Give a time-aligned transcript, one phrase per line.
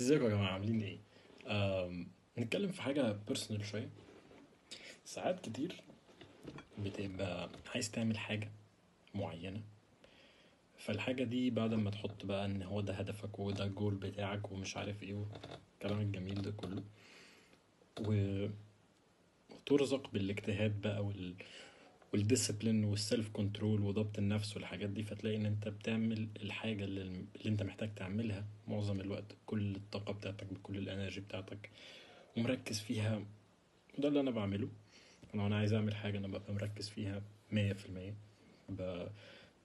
[0.00, 0.98] ازيكم يا جماعة عاملين إيه؟
[1.46, 2.08] آم،
[2.38, 3.88] نتكلم في حاجة personal شوية
[5.04, 5.82] ساعات كتير
[6.78, 8.50] بتبقى عايز تعمل حاجة
[9.14, 9.62] معينة
[10.78, 15.02] فالحاجة دي بعد ما تحط بقى ان هو ده هدفك وده الجول بتاعك ومش عارف
[15.02, 16.82] إيه والكلام الجميل ده كله
[18.00, 18.48] و-
[19.50, 21.34] وترزق بالاجتهاد بقى وال
[22.12, 27.02] وال discipline وال self control وضبط النفس والحاجات دي فتلاقي إن أنت بتعمل الحاجة اللي,
[27.02, 29.24] اللي أنت محتاج تعملها معظم الوقت.
[29.32, 31.70] بكل الطاقة بتاعتك بكل ال energy بتاعتك
[32.36, 33.22] ومركز فيها
[33.98, 34.68] وده اللي أنا بعمله.
[35.34, 38.14] لو أنا عايز أعمل حاجة أنا ببقى مركز فيها مية في المية.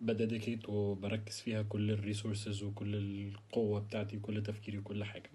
[0.00, 5.30] بديديكيت وبركز فيها كل الريسورسز وكل القوة بتاعتي وكل تفكيري وكل حاجة.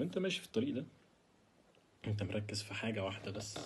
[0.00, 0.84] وأنت ماشي في الطريق ده
[2.06, 3.58] أنت مركز في حاجة واحدة بس.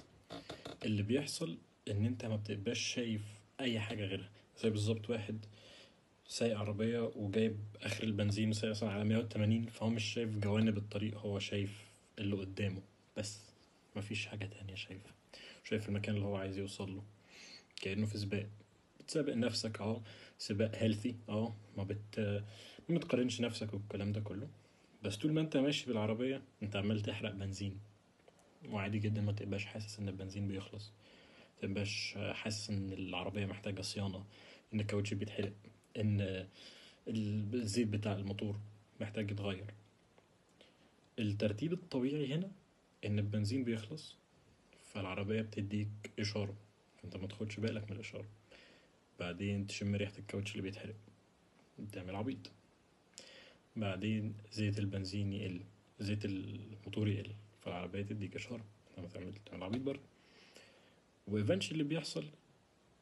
[0.85, 1.59] اللي بيحصل
[1.91, 3.23] إن أنت ما بتبقاش شايف
[3.61, 4.31] أي حاجة غيرها.
[4.63, 5.47] زي بالظبط واحد
[6.27, 11.39] سايق عربية وجايب آخر البنزين وسايق مثلا على 180 فهو مش شايف جوانب الطريق هو
[11.39, 11.85] شايف
[12.19, 12.83] اللي قدامه.
[13.17, 13.41] بس
[13.97, 15.13] مفيش حاجة تانية شايفها.
[15.65, 17.03] شايف المكان اللي هو عايز يوصل له.
[17.77, 18.47] كأنه في سباق.
[19.01, 20.03] بتسابق نفسك آه.
[20.39, 21.55] سباق هيلثي آه.
[21.77, 22.19] ما بت
[22.89, 24.49] ما بتقارنش نفسك والكلام ده كله.
[25.03, 27.79] بس طول ما أنت ماشي بالعربية أنت عمال تحرق بنزين.
[28.69, 30.93] وعادي جدا ما تبقاش حاسس إن البنزين بيخلص.
[31.63, 34.25] تبقاش حاسس إن العربية محتاجة صيانة
[34.75, 35.53] إن الكاوتش بيتحرق
[35.97, 36.47] إن
[37.09, 38.57] الزيت بتاع الموتور
[39.01, 39.75] محتاج يتغير.
[41.19, 42.51] الترتيب الطبيعي هنا
[43.05, 44.17] إن البنزين بيخلص
[44.93, 46.55] فالعربية بتديك إشارة.
[47.05, 48.29] انت ما تاخدش بالك من الإشارة.
[49.21, 50.95] بعدين تشم ريحة الكاوتش اللي بيتحرق.
[51.93, 52.51] تعمل عبيط.
[53.77, 55.61] بعدين زيت البنزين يقل
[56.01, 58.65] زيت الموتور يقل فالعربية تديك إشارة.
[58.99, 60.18] لما تعمل تعمل عبيط برضه.
[61.31, 62.25] و eventually اللي بيحصل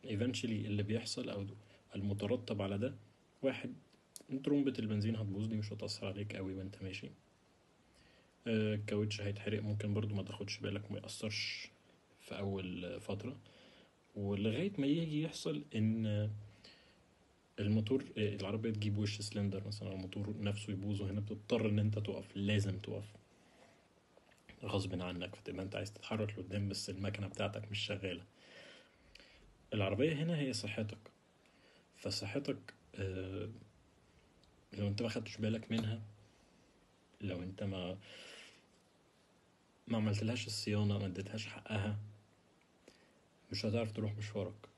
[0.05, 1.47] eventually اللي بيحصل أو
[1.95, 2.95] المترتب على ده
[3.43, 3.75] واحد
[4.45, 7.11] ترمبة البنزين هتبوظ دي مش هتأثر عليك قوي وأنت ماشي.
[8.47, 11.69] آه، الكاوتش هيتحرق ممكن برضو ما تاخدش بالك ما يأثرش
[12.21, 13.37] في أول فترة.
[14.17, 16.31] ولغاية ما يجي يحصل إن
[17.59, 22.37] الموتور آه، العربية تجيب وش سلندر مثلا الموتور نفسه يبوظ وهنا بتضطر إن أنت تقف
[22.37, 23.05] لازم تقف.
[24.67, 28.25] غصب عنك فتبقى أنت عايز تتحرك لقدام بس المكنة بتاعتك مش شغالة.
[29.75, 30.99] العربية هنا هي صحتك.
[31.97, 33.49] فصحتك آه،
[34.73, 36.03] لو انت ما خدتش بالك منها
[37.21, 37.99] لو انت ما
[39.89, 41.99] ما عملتلهاش الصيانة ما اديتهاش حقها
[43.53, 44.69] مش هتعرف تروح مشوارك.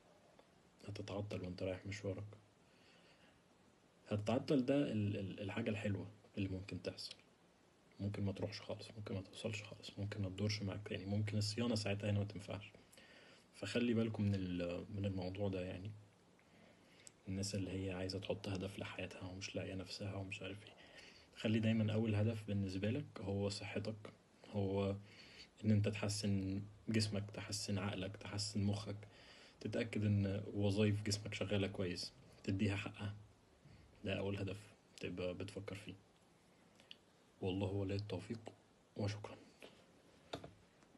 [0.89, 2.25] هتتعطل وانت رايح مشوارك.
[4.09, 6.07] هتتعطل ده ال- ال- الحاجة الحلوة
[6.39, 7.15] اللي ممكن تحصل.
[8.01, 11.75] ممكن ما تروحش خالص ممكن ما توصلش خالص ممكن ما تدورش معاك تاني ممكن الصيانة
[11.75, 12.73] ساعتها هنا ما تنفعش.
[13.55, 14.59] فخلي بالكم من
[14.97, 15.91] من الموضوع ده يعني.
[17.29, 20.73] الناس اللي هي عايزة تحط هدف لحياتها ومش لاقية نفسها ومش عارف إيه.
[21.37, 24.13] خلي دايما أول هدف بالنسبة لك هو صحتك
[24.51, 24.97] هو
[25.65, 28.97] إن أنت تحسن جسمك تحسن عقلك تحسن مخك
[29.61, 32.13] تتأكد إن وظائف جسمك شغالة كويس
[32.45, 33.15] تديها حقها.
[34.05, 34.57] ده أول هدف
[35.01, 35.95] تبقى بتفكر فيه.
[37.41, 38.41] والله ولي التوفيق
[38.97, 39.37] وشكرا.